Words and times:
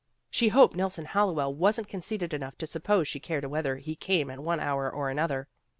She 0.31 0.47
hoped 0.47 0.75
Nelson 0.75 1.05
Hallowell 1.05 1.53
wasn't 1.53 1.87
conceited 1.87 2.33
enough 2.33 2.57
to 2.57 2.65
suppose 2.65 3.07
she 3.07 3.19
cared 3.19 3.45
whether 3.45 3.77
he 3.77 3.95
came 3.95 4.31
at 4.31 4.39
one 4.39 4.59
hour 4.59 4.89
or 4.89 5.11
another. 5.11 5.47